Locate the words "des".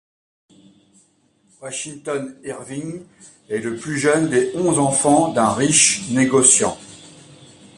4.31-4.51